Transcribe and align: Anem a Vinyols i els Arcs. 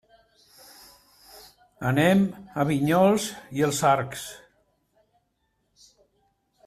Anem 1.89 2.23
a 2.63 2.67
Vinyols 2.71 3.27
i 3.61 3.67
els 3.71 3.83
Arcs. 3.93 4.25